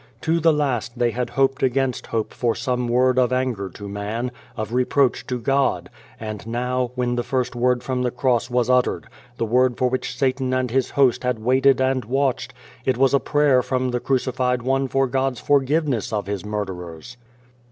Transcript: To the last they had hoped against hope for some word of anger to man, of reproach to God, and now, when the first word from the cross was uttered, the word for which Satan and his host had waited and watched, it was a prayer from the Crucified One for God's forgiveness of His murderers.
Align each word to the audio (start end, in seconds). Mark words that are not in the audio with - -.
To 0.21 0.39
the 0.39 0.51
last 0.51 0.97
they 0.97 1.11
had 1.11 1.29
hoped 1.29 1.61
against 1.61 2.07
hope 2.07 2.33
for 2.33 2.55
some 2.55 2.87
word 2.87 3.19
of 3.19 3.31
anger 3.31 3.69
to 3.69 3.87
man, 3.87 4.31
of 4.57 4.73
reproach 4.73 5.27
to 5.27 5.37
God, 5.37 5.91
and 6.19 6.47
now, 6.47 6.89
when 6.95 7.13
the 7.17 7.21
first 7.23 7.55
word 7.55 7.83
from 7.83 8.01
the 8.01 8.09
cross 8.09 8.49
was 8.49 8.67
uttered, 8.67 9.05
the 9.37 9.45
word 9.45 9.77
for 9.77 9.89
which 9.91 10.17
Satan 10.17 10.55
and 10.55 10.71
his 10.71 10.89
host 10.89 11.21
had 11.23 11.37
waited 11.37 11.79
and 11.79 12.03
watched, 12.05 12.51
it 12.83 12.97
was 12.97 13.13
a 13.13 13.19
prayer 13.19 13.61
from 13.61 13.91
the 13.91 13.99
Crucified 13.99 14.63
One 14.63 14.87
for 14.87 15.05
God's 15.05 15.39
forgiveness 15.39 16.11
of 16.11 16.25
His 16.25 16.43
murderers. 16.43 17.17